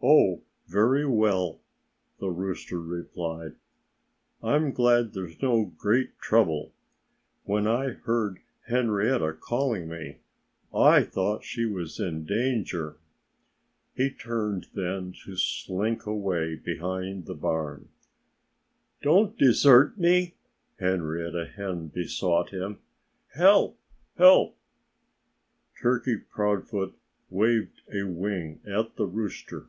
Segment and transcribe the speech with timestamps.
[0.00, 1.58] "Oh, very well!"
[2.20, 3.56] the rooster replied.
[4.44, 6.72] "I'm glad there's no great trouble.
[7.42, 10.18] When I heard Henrietta calling me
[10.72, 12.98] I thought she was in danger."
[13.96, 17.88] He turned, then, to slink away behind the barn.
[19.02, 20.36] "Don't desert me!"
[20.78, 22.78] Henrietta Hen besought him.
[23.34, 23.76] "Help!
[24.16, 24.56] Help!"
[25.82, 26.94] Turkey Proudfoot
[27.30, 29.66] waved a wing at the rooster.